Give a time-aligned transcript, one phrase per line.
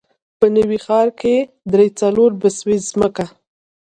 [0.39, 1.35] په نوي ښار کې
[1.71, 3.25] درې، څلور بسوې ځمکه.